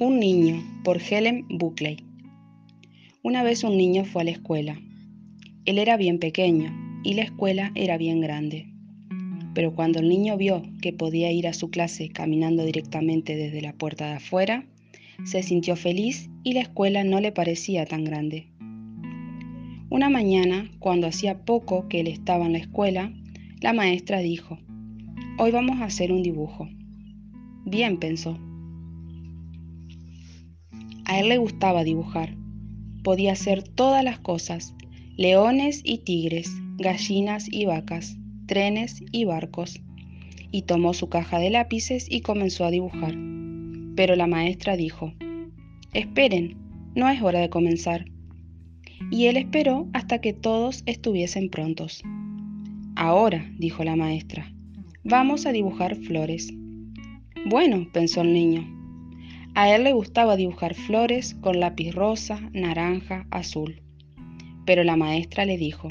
Un 0.00 0.18
niño, 0.18 0.60
por 0.82 1.00
Helen 1.00 1.46
Buckley. 1.48 1.98
Una 3.22 3.44
vez 3.44 3.62
un 3.62 3.76
niño 3.76 4.04
fue 4.04 4.22
a 4.22 4.24
la 4.24 4.32
escuela. 4.32 4.80
Él 5.66 5.78
era 5.78 5.96
bien 5.96 6.18
pequeño 6.18 7.00
y 7.04 7.14
la 7.14 7.22
escuela 7.22 7.70
era 7.76 7.96
bien 7.96 8.20
grande. 8.20 8.66
Pero 9.54 9.72
cuando 9.72 10.00
el 10.00 10.08
niño 10.08 10.36
vio 10.36 10.64
que 10.82 10.92
podía 10.92 11.30
ir 11.30 11.46
a 11.46 11.52
su 11.52 11.70
clase 11.70 12.08
caminando 12.08 12.64
directamente 12.64 13.36
desde 13.36 13.62
la 13.62 13.72
puerta 13.72 14.08
de 14.08 14.14
afuera, 14.14 14.66
se 15.22 15.44
sintió 15.44 15.76
feliz 15.76 16.28
y 16.42 16.54
la 16.54 16.62
escuela 16.62 17.04
no 17.04 17.20
le 17.20 17.30
parecía 17.30 17.86
tan 17.86 18.02
grande. 18.02 18.48
Una 19.90 20.10
mañana, 20.10 20.72
cuando 20.80 21.06
hacía 21.06 21.44
poco 21.44 21.86
que 21.86 22.00
él 22.00 22.08
estaba 22.08 22.46
en 22.46 22.54
la 22.54 22.58
escuela, 22.58 23.12
la 23.60 23.72
maestra 23.72 24.18
dijo, 24.18 24.58
Hoy 25.38 25.52
vamos 25.52 25.80
a 25.80 25.84
hacer 25.84 26.10
un 26.10 26.24
dibujo. 26.24 26.68
Bien, 27.64 27.98
pensó. 27.98 28.36
A 31.06 31.20
él 31.20 31.28
le 31.28 31.38
gustaba 31.38 31.84
dibujar. 31.84 32.36
Podía 33.02 33.32
hacer 33.32 33.62
todas 33.62 34.02
las 34.02 34.18
cosas, 34.18 34.74
leones 35.16 35.82
y 35.84 35.98
tigres, 35.98 36.50
gallinas 36.78 37.46
y 37.50 37.66
vacas, 37.66 38.16
trenes 38.46 39.02
y 39.12 39.24
barcos. 39.24 39.80
Y 40.50 40.62
tomó 40.62 40.94
su 40.94 41.08
caja 41.08 41.38
de 41.38 41.50
lápices 41.50 42.06
y 42.10 42.20
comenzó 42.20 42.64
a 42.64 42.70
dibujar. 42.70 43.14
Pero 43.96 44.16
la 44.16 44.26
maestra 44.26 44.76
dijo, 44.76 45.12
Esperen, 45.92 46.56
no 46.94 47.08
es 47.08 47.20
hora 47.22 47.40
de 47.40 47.50
comenzar. 47.50 48.06
Y 49.10 49.26
él 49.26 49.36
esperó 49.36 49.88
hasta 49.92 50.20
que 50.20 50.32
todos 50.32 50.82
estuviesen 50.86 51.50
prontos. 51.50 52.02
Ahora, 52.96 53.50
dijo 53.58 53.84
la 53.84 53.96
maestra, 53.96 54.50
Vamos 55.04 55.44
a 55.44 55.52
dibujar 55.52 55.96
flores. 55.96 56.50
Bueno, 57.44 57.86
pensó 57.92 58.22
el 58.22 58.32
niño. 58.32 58.83
A 59.56 59.72
él 59.72 59.84
le 59.84 59.92
gustaba 59.92 60.36
dibujar 60.36 60.74
flores 60.74 61.34
con 61.40 61.60
lápiz 61.60 61.92
rosa, 61.92 62.40
naranja, 62.52 63.26
azul. 63.30 63.82
Pero 64.66 64.82
la 64.82 64.96
maestra 64.96 65.44
le 65.44 65.56
dijo, 65.56 65.88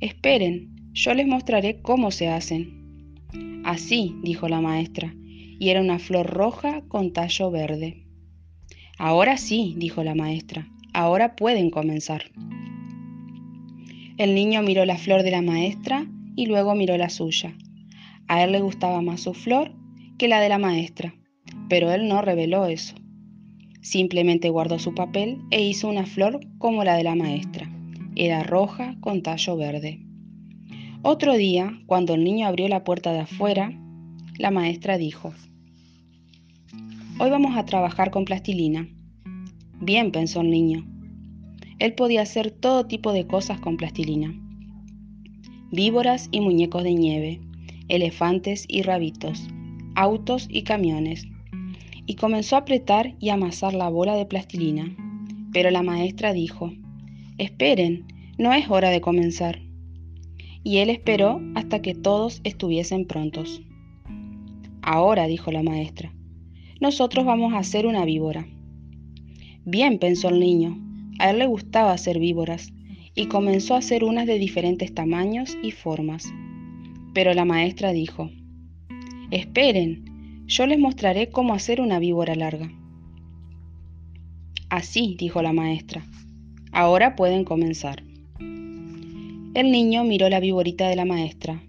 Esperen, 0.00 0.92
yo 0.92 1.14
les 1.14 1.26
mostraré 1.26 1.80
cómo 1.80 2.10
se 2.10 2.28
hacen. 2.28 3.14
Así, 3.64 4.14
dijo 4.22 4.46
la 4.48 4.60
maestra, 4.60 5.14
y 5.14 5.70
era 5.70 5.80
una 5.80 5.98
flor 5.98 6.26
roja 6.26 6.82
con 6.88 7.12
tallo 7.14 7.50
verde. 7.50 8.06
Ahora 8.98 9.38
sí, 9.38 9.74
dijo 9.78 10.04
la 10.04 10.14
maestra, 10.14 10.68
ahora 10.92 11.36
pueden 11.36 11.70
comenzar. 11.70 12.24
El 14.18 14.34
niño 14.34 14.62
miró 14.62 14.84
la 14.84 14.98
flor 14.98 15.22
de 15.22 15.30
la 15.30 15.40
maestra 15.40 16.06
y 16.36 16.44
luego 16.44 16.74
miró 16.74 16.98
la 16.98 17.08
suya. 17.08 17.56
A 18.28 18.44
él 18.44 18.52
le 18.52 18.60
gustaba 18.60 19.00
más 19.00 19.22
su 19.22 19.32
flor 19.32 19.72
que 20.18 20.28
la 20.28 20.40
de 20.40 20.50
la 20.50 20.58
maestra, 20.58 21.14
pero 21.68 21.92
él 21.92 22.08
no 22.08 22.22
reveló 22.22 22.66
eso. 22.66 22.94
Simplemente 23.80 24.50
guardó 24.50 24.78
su 24.78 24.94
papel 24.94 25.38
e 25.50 25.62
hizo 25.62 25.88
una 25.88 26.04
flor 26.04 26.40
como 26.58 26.84
la 26.84 26.96
de 26.96 27.04
la 27.04 27.14
maestra. 27.14 27.70
Era 28.14 28.42
roja 28.42 28.96
con 29.00 29.22
tallo 29.22 29.56
verde. 29.56 30.00
Otro 31.02 31.36
día, 31.36 31.80
cuando 31.86 32.14
el 32.14 32.24
niño 32.24 32.46
abrió 32.46 32.68
la 32.68 32.84
puerta 32.84 33.12
de 33.12 33.20
afuera, 33.20 33.72
la 34.36 34.50
maestra 34.50 34.98
dijo, 34.98 35.32
Hoy 37.18 37.30
vamos 37.30 37.56
a 37.56 37.64
trabajar 37.64 38.10
con 38.10 38.24
plastilina. 38.24 38.88
Bien, 39.80 40.10
pensó 40.12 40.40
el 40.42 40.50
niño. 40.50 40.86
Él 41.78 41.94
podía 41.94 42.22
hacer 42.22 42.50
todo 42.50 42.86
tipo 42.86 43.12
de 43.12 43.26
cosas 43.26 43.60
con 43.60 43.76
plastilina. 43.78 44.34
Víboras 45.70 46.28
y 46.30 46.40
muñecos 46.40 46.82
de 46.82 46.94
nieve, 46.94 47.40
elefantes 47.88 48.64
y 48.68 48.82
rabitos, 48.82 49.48
autos 50.00 50.46
y 50.50 50.62
camiones. 50.62 51.28
Y 52.06 52.14
comenzó 52.14 52.56
a 52.56 52.60
apretar 52.60 53.14
y 53.20 53.28
amasar 53.28 53.74
la 53.74 53.90
bola 53.90 54.14
de 54.14 54.24
plastilina. 54.24 54.96
Pero 55.52 55.70
la 55.70 55.82
maestra 55.82 56.32
dijo, 56.32 56.72
Esperen, 57.36 58.06
no 58.38 58.54
es 58.54 58.70
hora 58.70 58.88
de 58.88 59.02
comenzar. 59.02 59.60
Y 60.64 60.78
él 60.78 60.88
esperó 60.88 61.42
hasta 61.54 61.82
que 61.82 61.94
todos 61.94 62.40
estuviesen 62.44 63.06
prontos. 63.06 63.60
Ahora, 64.80 65.26
dijo 65.26 65.52
la 65.52 65.62
maestra, 65.62 66.14
nosotros 66.80 67.26
vamos 67.26 67.52
a 67.52 67.58
hacer 67.58 67.86
una 67.86 68.06
víbora. 68.06 68.46
Bien, 69.66 69.98
pensó 69.98 70.30
el 70.30 70.40
niño, 70.40 70.78
a 71.18 71.28
él 71.28 71.38
le 71.38 71.46
gustaba 71.46 71.92
hacer 71.92 72.18
víboras, 72.18 72.72
y 73.14 73.26
comenzó 73.26 73.74
a 73.74 73.78
hacer 73.78 74.04
unas 74.04 74.26
de 74.26 74.38
diferentes 74.38 74.94
tamaños 74.94 75.58
y 75.62 75.72
formas. 75.72 76.32
Pero 77.12 77.34
la 77.34 77.44
maestra 77.44 77.92
dijo, 77.92 78.30
Esperen, 79.30 80.44
yo 80.46 80.66
les 80.66 80.78
mostraré 80.78 81.30
cómo 81.30 81.54
hacer 81.54 81.80
una 81.80 81.98
víbora 81.98 82.34
larga. 82.34 82.70
Así, 84.68 85.16
dijo 85.18 85.42
la 85.42 85.52
maestra. 85.52 86.04
Ahora 86.72 87.16
pueden 87.16 87.44
comenzar. 87.44 88.02
El 88.40 89.72
niño 89.72 90.04
miró 90.04 90.28
la 90.28 90.40
víborita 90.40 90.88
de 90.88 90.96
la 90.96 91.04
maestra. 91.04 91.62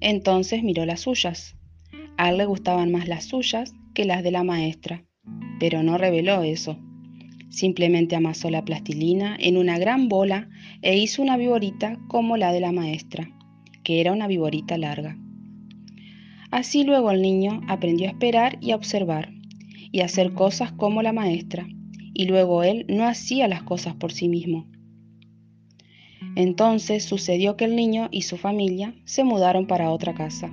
Entonces 0.00 0.62
miró 0.62 0.86
las 0.86 1.00
suyas. 1.00 1.56
A 2.16 2.30
él 2.30 2.38
le 2.38 2.46
gustaban 2.46 2.92
más 2.92 3.08
las 3.08 3.24
suyas 3.24 3.74
que 3.94 4.04
las 4.04 4.22
de 4.22 4.30
la 4.30 4.44
maestra, 4.44 5.04
pero 5.58 5.82
no 5.82 5.98
reveló 5.98 6.42
eso. 6.42 6.78
Simplemente 7.50 8.16
amasó 8.16 8.50
la 8.50 8.64
plastilina 8.64 9.36
en 9.38 9.56
una 9.56 9.78
gran 9.78 10.08
bola 10.08 10.48
e 10.82 10.96
hizo 10.96 11.22
una 11.22 11.36
víborita 11.36 11.98
como 12.08 12.36
la 12.36 12.52
de 12.52 12.60
la 12.60 12.72
maestra 12.72 13.30
que 13.84 14.00
era 14.00 14.12
una 14.12 14.26
viborita 14.26 14.78
larga. 14.78 15.16
Así 16.54 16.84
luego 16.84 17.10
el 17.10 17.20
niño 17.20 17.62
aprendió 17.66 18.06
a 18.06 18.10
esperar 18.10 18.58
y 18.60 18.70
a 18.70 18.76
observar, 18.76 19.32
y 19.90 20.02
a 20.02 20.04
hacer 20.04 20.34
cosas 20.34 20.70
como 20.70 21.02
la 21.02 21.12
maestra, 21.12 21.66
y 22.14 22.26
luego 22.26 22.62
él 22.62 22.86
no 22.88 23.08
hacía 23.08 23.48
las 23.48 23.64
cosas 23.64 23.96
por 23.96 24.12
sí 24.12 24.28
mismo. 24.28 24.64
Entonces 26.36 27.06
sucedió 27.06 27.56
que 27.56 27.64
el 27.64 27.74
niño 27.74 28.06
y 28.12 28.22
su 28.22 28.36
familia 28.36 28.94
se 29.04 29.24
mudaron 29.24 29.66
para 29.66 29.90
otra 29.90 30.14
casa, 30.14 30.48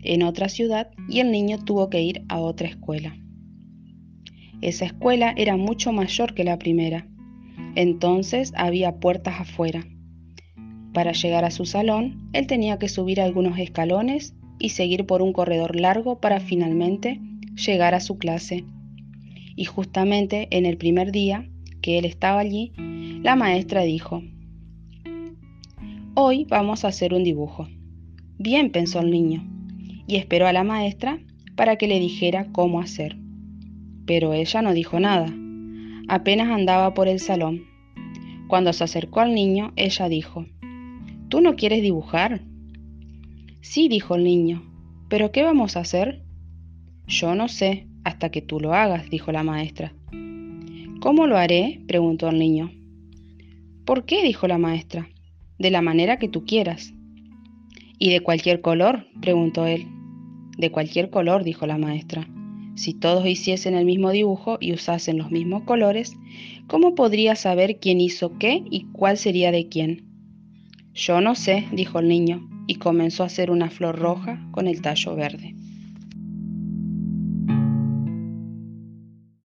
en 0.00 0.22
otra 0.22 0.48
ciudad, 0.48 0.88
y 1.06 1.20
el 1.20 1.30
niño 1.30 1.62
tuvo 1.62 1.90
que 1.90 2.00
ir 2.00 2.24
a 2.30 2.40
otra 2.40 2.68
escuela. 2.68 3.14
Esa 4.62 4.86
escuela 4.86 5.34
era 5.36 5.58
mucho 5.58 5.92
mayor 5.92 6.32
que 6.32 6.44
la 6.44 6.58
primera, 6.58 7.06
entonces 7.74 8.54
había 8.56 9.00
puertas 9.00 9.38
afuera 9.38 9.86
para 10.94 11.12
llegar 11.12 11.44
a 11.44 11.50
su 11.50 11.66
salón, 11.66 12.30
él 12.32 12.46
tenía 12.46 12.78
que 12.78 12.88
subir 12.88 13.20
algunos 13.20 13.58
escalones 13.58 14.34
y 14.58 14.70
seguir 14.70 15.06
por 15.06 15.22
un 15.22 15.32
corredor 15.32 15.76
largo 15.76 16.20
para 16.20 16.40
finalmente 16.40 17.20
llegar 17.54 17.94
a 17.94 18.00
su 18.00 18.18
clase. 18.18 18.64
Y 19.56 19.64
justamente 19.64 20.48
en 20.50 20.66
el 20.66 20.76
primer 20.76 21.12
día 21.12 21.48
que 21.80 21.98
él 21.98 22.04
estaba 22.04 22.40
allí, 22.40 22.72
la 23.22 23.36
maestra 23.36 23.82
dijo, 23.82 24.22
Hoy 26.14 26.44
vamos 26.44 26.84
a 26.84 26.88
hacer 26.88 27.12
un 27.12 27.24
dibujo. 27.24 27.68
Bien, 28.38 28.70
pensó 28.70 29.00
el 29.00 29.10
niño, 29.10 29.46
y 30.06 30.16
esperó 30.16 30.46
a 30.46 30.52
la 30.52 30.64
maestra 30.64 31.20
para 31.56 31.76
que 31.76 31.88
le 31.88 31.98
dijera 31.98 32.46
cómo 32.52 32.80
hacer. 32.80 33.16
Pero 34.06 34.32
ella 34.32 34.62
no 34.62 34.72
dijo 34.72 35.00
nada. 35.00 35.32
Apenas 36.08 36.48
andaba 36.48 36.94
por 36.94 37.08
el 37.08 37.20
salón. 37.20 37.64
Cuando 38.48 38.72
se 38.72 38.84
acercó 38.84 39.20
al 39.20 39.34
niño, 39.34 39.72
ella 39.76 40.08
dijo, 40.08 40.46
¿Tú 41.28 41.40
no 41.40 41.56
quieres 41.56 41.82
dibujar? 41.82 42.42
Sí, 43.60 43.88
dijo 43.88 44.14
el 44.14 44.24
niño. 44.24 44.62
¿Pero 45.08 45.32
qué 45.32 45.42
vamos 45.42 45.76
a 45.76 45.80
hacer? 45.80 46.22
Yo 47.06 47.34
no 47.34 47.48
sé, 47.48 47.86
hasta 48.04 48.30
que 48.30 48.42
tú 48.42 48.60
lo 48.60 48.74
hagas, 48.74 49.08
dijo 49.10 49.32
la 49.32 49.42
maestra. 49.42 49.94
¿Cómo 51.00 51.26
lo 51.26 51.36
haré? 51.36 51.80
preguntó 51.86 52.28
el 52.28 52.38
niño. 52.38 52.70
¿Por 53.84 54.04
qué? 54.04 54.22
dijo 54.22 54.48
la 54.48 54.58
maestra. 54.58 55.08
De 55.58 55.70
la 55.70 55.82
manera 55.82 56.18
que 56.18 56.28
tú 56.28 56.44
quieras. 56.44 56.92
¿Y 57.98 58.10
de 58.10 58.20
cualquier 58.20 58.60
color? 58.60 59.06
preguntó 59.20 59.66
él. 59.66 59.86
De 60.58 60.70
cualquier 60.70 61.10
color, 61.10 61.44
dijo 61.44 61.66
la 61.66 61.78
maestra. 61.78 62.28
Si 62.74 62.92
todos 62.92 63.26
hiciesen 63.26 63.74
el 63.74 63.84
mismo 63.86 64.10
dibujo 64.10 64.58
y 64.60 64.72
usasen 64.72 65.16
los 65.16 65.30
mismos 65.30 65.62
colores, 65.62 66.14
¿cómo 66.66 66.94
podría 66.94 67.34
saber 67.36 67.78
quién 67.80 68.00
hizo 68.00 68.36
qué 68.38 68.62
y 68.70 68.86
cuál 68.92 69.16
sería 69.16 69.50
de 69.50 69.68
quién? 69.68 70.04
Yo 70.92 71.20
no 71.20 71.34
sé, 71.34 71.66
dijo 71.72 72.00
el 72.00 72.08
niño, 72.08 72.48
y 72.66 72.76
comenzó 72.76 73.24
a 73.24 73.26
hacer 73.26 73.50
una 73.50 73.70
flor 73.70 73.98
roja 73.98 74.38
con 74.52 74.68
el 74.68 74.80
tallo 74.80 75.16
verde. 75.16 75.55